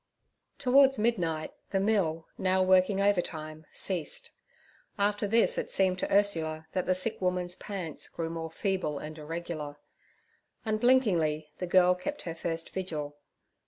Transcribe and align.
Towards 0.57 0.97
midnight 0.97 1.51
the 1.69 1.79
mill, 1.79 2.27
now 2.35 2.63
working 2.63 2.99
overtime, 2.99 3.67
ceased. 3.71 4.31
After 4.97 5.27
this 5.27 5.59
it 5.59 5.69
seemed 5.69 5.99
to 5.99 6.11
Ursula 6.11 6.65
that 6.71 6.87
the 6.87 6.95
sick 6.95 7.21
woman's 7.21 7.55
pants 7.55 8.09
grew 8.09 8.31
more 8.31 8.49
feeble 8.49 8.97
and 8.97 9.15
irregular. 9.19 9.77
Unblinkingly 10.65 11.51
the 11.59 11.67
girl 11.67 11.93
kept 11.93 12.23
her 12.23 12.33
first 12.33 12.71
vigil. 12.71 13.17